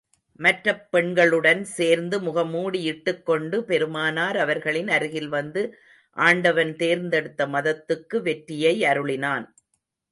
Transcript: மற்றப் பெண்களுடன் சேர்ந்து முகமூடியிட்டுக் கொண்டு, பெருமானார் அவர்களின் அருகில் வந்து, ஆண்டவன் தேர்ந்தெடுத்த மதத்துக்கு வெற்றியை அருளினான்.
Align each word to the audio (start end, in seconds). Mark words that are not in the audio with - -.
மற்றப் 0.39 0.87
பெண்களுடன் 0.91 1.61
சேர்ந்து 1.71 2.19
முகமூடியிட்டுக் 2.19 3.21
கொண்டு, 3.23 3.63
பெருமானார் 3.63 4.37
அவர்களின் 4.37 4.87
அருகில் 4.87 5.27
வந்து, 5.27 5.63
ஆண்டவன் 6.17 6.75
தேர்ந்தெடுத்த 6.75 7.47
மதத்துக்கு 7.47 8.21
வெற்றியை 8.21 8.81
அருளினான். 8.81 9.45